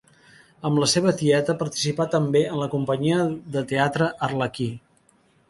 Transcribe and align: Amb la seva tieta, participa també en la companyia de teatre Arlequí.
Amb 0.69 0.79
la 0.83 0.87
seva 0.93 1.11
tieta, 1.19 1.55
participa 1.59 2.07
també 2.15 2.41
en 2.55 2.63
la 2.63 2.69
companyia 2.73 3.21
de 3.59 3.65
teatre 3.75 4.09
Arlequí. 4.31 4.69